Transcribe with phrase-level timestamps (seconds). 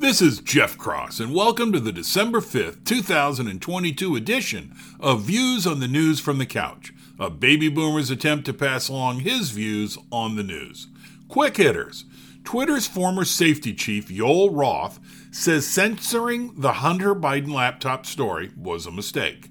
[0.00, 5.80] This is Jeff Cross, and welcome to the December 5th, 2022 edition of Views on
[5.80, 10.36] the News from the Couch, a baby boomer's attempt to pass along his views on
[10.36, 10.86] the news.
[11.26, 12.04] Quick hitters.
[12.44, 15.00] Twitter's former safety chief, Yoel Roth,
[15.32, 19.50] says censoring the Hunter Biden laptop story was a mistake.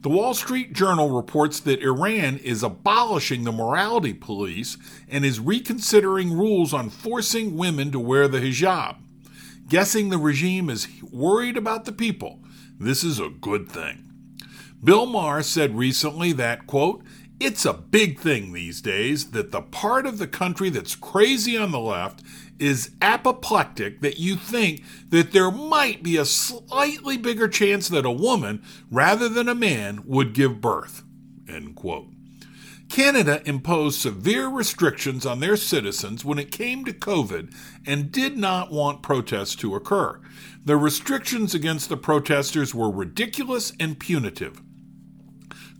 [0.00, 4.76] The Wall Street Journal reports that Iran is abolishing the morality police
[5.08, 8.96] and is reconsidering rules on forcing women to wear the hijab.
[9.68, 12.40] Guessing the regime is worried about the people.
[12.80, 14.10] This is a good thing.
[14.82, 17.02] Bill Maher said recently that, quote,
[17.38, 21.70] it's a big thing these days that the part of the country that's crazy on
[21.70, 22.22] the left
[22.58, 28.10] is apoplectic that you think that there might be a slightly bigger chance that a
[28.10, 31.02] woman rather than a man would give birth.
[31.46, 32.08] End quote.
[32.88, 37.54] Canada imposed severe restrictions on their citizens when it came to COVID
[37.86, 40.20] and did not want protests to occur.
[40.64, 44.62] The restrictions against the protesters were ridiculous and punitive.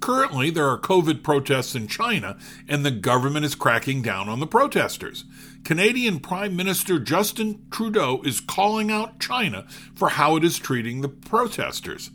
[0.00, 4.46] Currently, there are COVID protests in China, and the government is cracking down on the
[4.46, 5.24] protesters.
[5.64, 11.08] Canadian Prime Minister Justin Trudeau is calling out China for how it is treating the
[11.08, 12.10] protesters.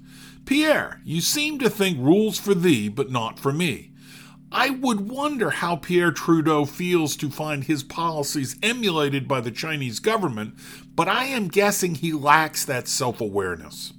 [0.46, 3.93] Pierre, you seem to think rules for thee, but not for me.
[4.56, 9.98] I would wonder how Pierre Trudeau feels to find his policies emulated by the Chinese
[9.98, 10.54] government,
[10.94, 13.94] but I am guessing he lacks that self awareness.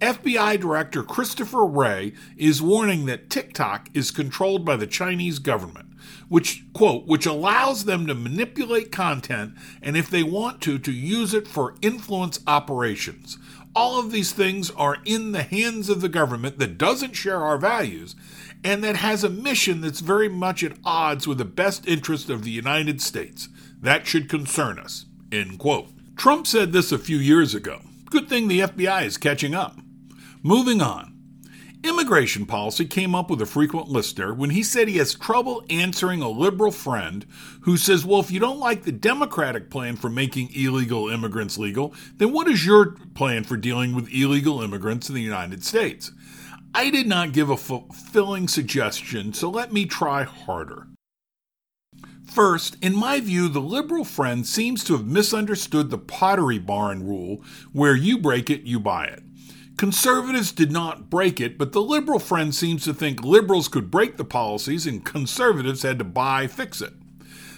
[0.00, 5.88] FBI Director Christopher Wray is warning that TikTok is controlled by the Chinese government,
[6.30, 11.34] which quote, which allows them to manipulate content and if they want to to use
[11.34, 13.36] it for influence operations.
[13.74, 17.58] All of these things are in the hands of the government that doesn't share our
[17.58, 18.16] values
[18.64, 22.42] and that has a mission that's very much at odds with the best interest of
[22.42, 23.48] the United States.
[23.80, 25.06] That should concern us.
[25.30, 25.88] End quote.
[26.16, 27.80] Trump said this a few years ago.
[28.10, 29.76] Good thing the FBI is catching up.
[30.42, 31.16] Moving on.
[31.84, 36.20] Immigration policy came up with a frequent listener when he said he has trouble answering
[36.20, 37.26] a liberal friend
[37.60, 41.94] who says, Well, if you don't like the Democratic plan for making illegal immigrants legal,
[42.16, 46.10] then what is your plan for dealing with illegal immigrants in the United States?
[46.76, 50.88] I did not give a fulfilling suggestion, so let me try harder.
[52.30, 57.42] First, in my view, the liberal friend seems to have misunderstood the pottery barn rule
[57.72, 59.22] where you break it, you buy it.
[59.78, 64.18] Conservatives did not break it, but the liberal friend seems to think liberals could break
[64.18, 66.92] the policies and conservatives had to buy fix it.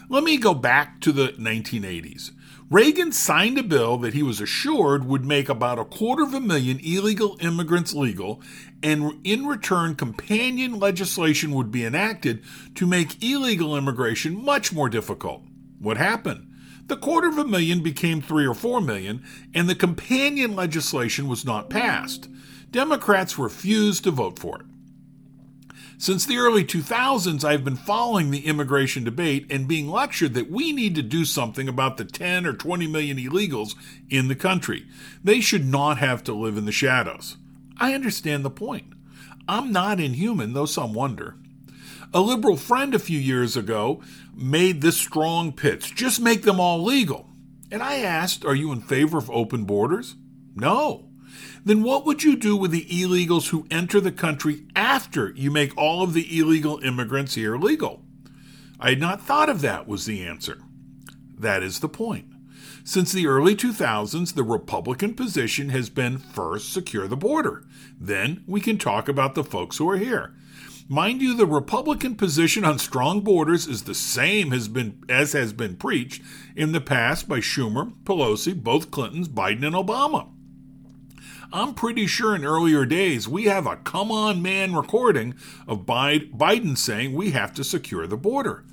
[0.09, 2.31] Let me go back to the 1980s.
[2.71, 6.41] Reagan signed a bill that he was assured would make about a quarter of a
[6.41, 8.43] million illegal immigrants legal,
[8.83, 12.43] and in return, companion legislation would be enacted
[12.75, 15.45] to make illegal immigration much more difficult.
[15.79, 16.53] What happened?
[16.89, 19.25] The quarter of a million became three or four million,
[19.55, 22.29] and the companion legislation was not passed.
[22.71, 24.67] Democrats refused to vote for it.
[26.01, 30.71] Since the early 2000s, I've been following the immigration debate and being lectured that we
[30.71, 33.75] need to do something about the 10 or 20 million illegals
[34.09, 34.87] in the country.
[35.25, 37.37] They should not have to live in the shadows.
[37.79, 38.93] I understand the point.
[39.49, 41.35] I'm not inhuman, though some wonder.
[42.15, 44.01] A liberal friend a few years ago
[44.33, 47.29] made this strong pitch just make them all legal.
[47.73, 50.15] And I asked, Are you in favor of open borders?
[50.55, 51.08] No.
[51.65, 55.77] Then what would you do with the illegals who enter the country after you make
[55.77, 58.03] all of the illegal immigrants here legal?
[58.81, 60.59] I had not thought of that, was the answer.
[61.39, 62.27] That is the point.
[62.85, 67.65] Since the early 2000s, the Republican position has been first secure the border.
[68.01, 70.35] Then we can talk about the folks who are here.
[70.89, 75.53] Mind you, the Republican position on strong borders is the same has been, as has
[75.53, 76.23] been preached
[76.57, 80.31] in the past by Schumer, Pelosi, both Clintons, Biden, and Obama.
[81.51, 85.35] I'm pretty sure in earlier days we have a come on man recording
[85.67, 88.67] of Biden saying we have to secure the border.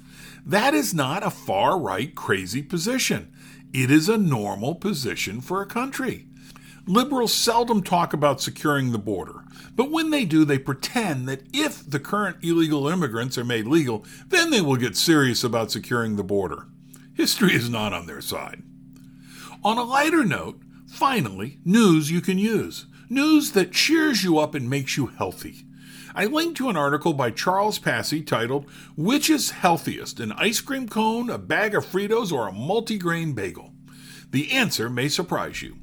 [0.45, 3.31] That is not a far right crazy position.
[3.73, 6.27] It is a normal position for a country.
[6.85, 11.89] Liberals seldom talk about securing the border, but when they do, they pretend that if
[11.89, 16.23] the current illegal immigrants are made legal, then they will get serious about securing the
[16.23, 16.67] border.
[17.13, 18.63] History is not on their side.
[19.63, 20.61] On a lighter note,
[20.95, 22.85] finally, news you can use.
[23.09, 25.65] News that cheers you up and makes you healthy.
[26.15, 28.65] I linked to an article by Charles Passy titled,
[28.95, 33.73] Which is Healthiest, an Ice Cream Cone, a Bag of Fritos, or a Multigrain Bagel?
[34.31, 35.75] The answer may surprise you.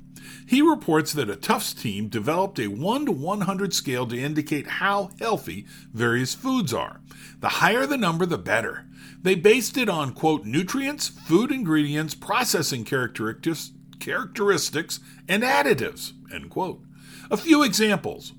[0.46, 5.10] He reports that a Tufts team developed a 1 to 100 scale to indicate how
[5.18, 7.00] healthy various foods are.
[7.40, 8.86] The higher the number, the better.
[9.20, 16.12] They based it on, quote, nutrients, food ingredients, processing characteristics, characteristics, and additives.
[16.30, 16.82] End quote.
[17.30, 18.34] A few examples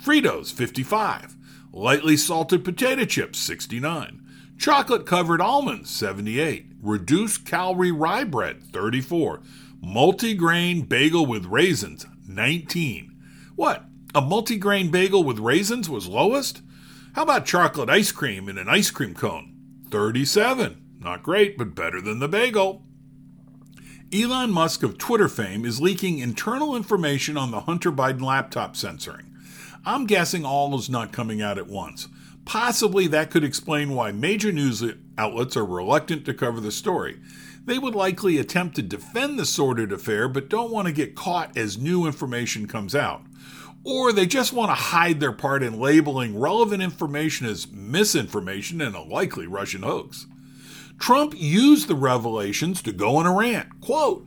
[0.00, 1.36] Fritos, 55.
[1.72, 4.22] Lightly salted potato chips, 69.
[4.58, 6.72] Chocolate covered almonds, 78.
[6.80, 9.42] Reduced calorie rye bread, 34.
[9.82, 13.16] Multi-grain bagel with raisins, 19.
[13.56, 13.84] What?
[14.14, 16.62] A multi-grain bagel with raisins was lowest?
[17.14, 19.54] How about chocolate ice cream in an ice cream cone?
[19.90, 20.82] 37.
[21.00, 22.85] Not great, but better than the bagel.
[24.14, 29.26] Elon Musk of Twitter fame is leaking internal information on the Hunter Biden laptop censoring.
[29.84, 32.06] I'm guessing all is not coming out at once.
[32.44, 34.84] Possibly that could explain why major news
[35.18, 37.18] outlets are reluctant to cover the story.
[37.64, 41.56] They would likely attempt to defend the sordid affair, but don't want to get caught
[41.56, 43.22] as new information comes out.
[43.82, 48.94] Or they just want to hide their part in labeling relevant information as misinformation and
[48.94, 50.26] a likely Russian hoax.
[50.98, 53.80] Trump used the revelations to go on a rant.
[53.80, 54.26] Quote,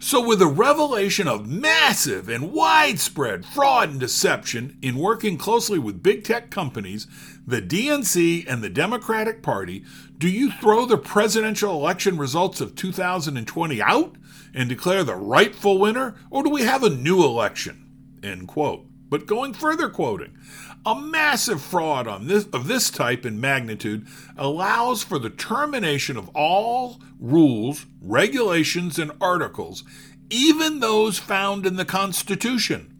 [0.00, 6.04] so, with the revelation of massive and widespread fraud and deception in working closely with
[6.04, 7.08] big tech companies,
[7.44, 9.84] the DNC, and the Democratic Party,
[10.16, 14.14] do you throw the presidential election results of 2020 out
[14.54, 17.84] and declare the rightful winner, or do we have a new election?
[18.22, 18.87] End quote.
[19.10, 20.36] But going further quoting,
[20.84, 24.06] a massive fraud this, of this type and magnitude
[24.36, 29.84] allows for the termination of all rules, regulations, and articles,
[30.30, 32.94] even those found in the Constitution.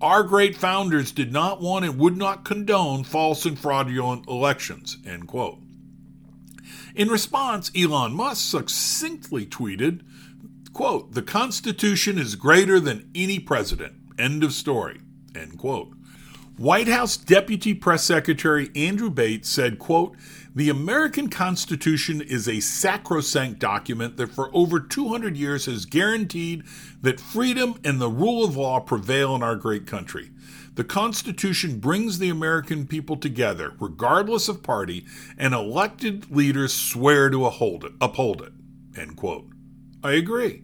[0.00, 4.98] Our great founders did not want and would not condone false and fraudulent elections.
[5.06, 5.60] End quote.
[6.94, 10.02] In response, Elon Musk succinctly tweeted,
[10.72, 13.94] quote, the Constitution is greater than any president.
[14.18, 15.00] End of story.
[15.34, 15.92] End quote.
[16.56, 20.14] White House Deputy Press Secretary Andrew Bates said, quote,
[20.54, 26.62] the American Constitution is a sacrosanct document that for over 200 years has guaranteed
[27.02, 30.30] that freedom and the rule of law prevail in our great country.
[30.74, 37.46] The Constitution brings the American people together, regardless of party, and elected leaders swear to
[37.46, 37.92] uphold it.
[38.00, 38.52] Uphold it.
[38.96, 39.48] End quote.
[40.04, 40.62] I agree.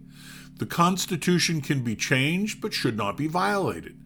[0.59, 3.97] The Constitution can be changed but should not be violated.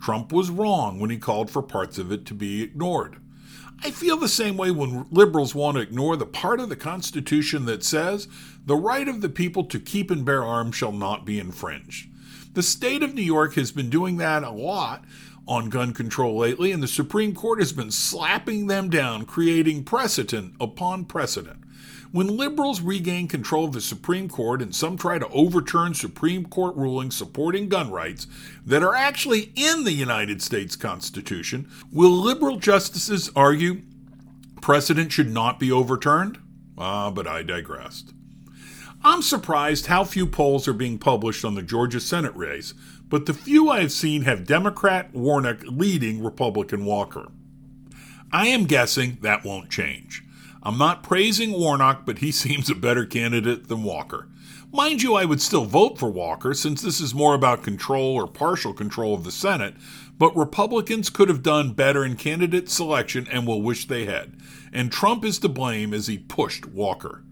[0.00, 3.16] Trump was wrong when he called for parts of it to be ignored.
[3.82, 7.66] I feel the same way when liberals want to ignore the part of the Constitution
[7.66, 8.28] that says
[8.64, 12.08] the right of the people to keep and bear arms shall not be infringed.
[12.54, 15.04] The state of New York has been doing that a lot
[15.46, 20.54] on gun control lately, and the Supreme Court has been slapping them down, creating precedent
[20.60, 21.63] upon precedent.
[22.14, 26.76] When liberals regain control of the Supreme Court and some try to overturn Supreme Court
[26.76, 28.28] rulings supporting gun rights
[28.64, 33.82] that are actually in the United States Constitution, will liberal justices argue
[34.60, 36.38] precedent should not be overturned?
[36.78, 38.12] Ah, but I digressed.
[39.02, 42.74] I'm surprised how few polls are being published on the Georgia Senate race,
[43.08, 47.32] but the few I have seen have Democrat Warnock leading Republican Walker.
[48.30, 50.22] I am guessing that won't change.
[50.64, 54.28] I'm not praising Warnock, but he seems a better candidate than Walker.
[54.72, 58.26] Mind you, I would still vote for Walker since this is more about control or
[58.26, 59.74] partial control of the Senate,
[60.18, 64.36] but Republicans could have done better in candidate selection and will wish they had.
[64.72, 67.22] And Trump is to blame as he pushed Walker.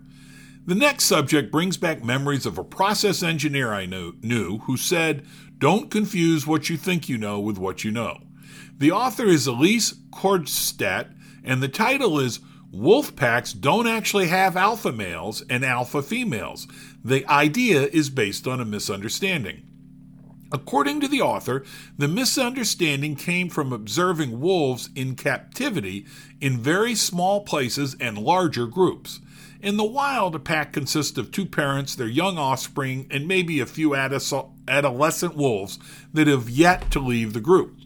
[0.64, 5.26] The next subject brings back memories of a process engineer I knew, knew who said,
[5.58, 8.18] Don't confuse what you think you know with what you know.
[8.78, 11.12] The author is Elise Kjørstad,
[11.42, 12.38] and the title is
[12.72, 16.66] wolf packs don't actually have alpha males and alpha females.
[17.04, 19.62] The idea is based on a misunderstanding.
[20.50, 21.64] According to the author,
[21.96, 26.06] the misunderstanding came from observing wolves in captivity
[26.40, 29.20] in very small places and larger groups.
[29.62, 33.66] In the wild, a pack consists of two parents, their young offspring, and maybe a
[33.66, 35.78] few adolescent wolves
[36.12, 37.78] that have yet to leave the group.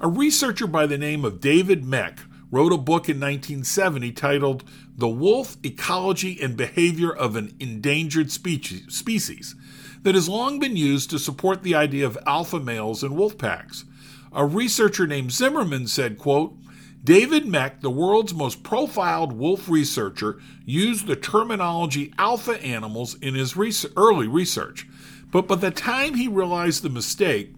[0.00, 2.20] A researcher by the name of David Mech
[2.50, 4.64] wrote a book in 1970 titled
[4.96, 9.54] The Wolf Ecology and Behavior of an Endangered Species
[10.02, 13.84] that has long been used to support the idea of alpha males in wolf packs.
[14.32, 16.56] A researcher named Zimmerman said, quote,
[17.04, 23.56] David Mech, the world's most profiled wolf researcher, used the terminology alpha animals in his
[23.96, 24.86] early research.
[25.30, 27.54] But by the time he realized the mistake,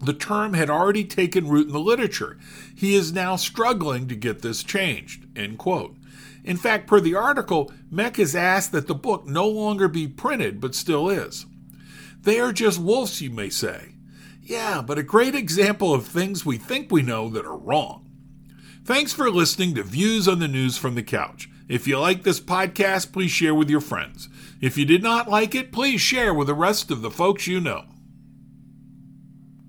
[0.00, 2.38] the term had already taken root in the literature.
[2.74, 5.26] He is now struggling to get this changed.
[5.36, 5.96] End quote.
[6.42, 10.60] In fact, per the article, Mech has asked that the book no longer be printed,
[10.60, 11.46] but still is.
[12.22, 13.94] They are just wolves, you may say.
[14.42, 18.06] Yeah, but a great example of things we think we know that are wrong.
[18.84, 21.48] Thanks for listening to Views on the News from the Couch.
[21.68, 24.28] If you like this podcast, please share with your friends.
[24.60, 27.60] If you did not like it, please share with the rest of the folks you
[27.60, 27.84] know.